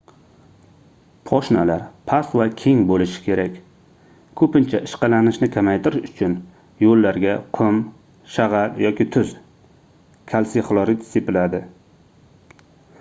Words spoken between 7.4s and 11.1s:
qum shag'al yoki tuz kalsiy xlorid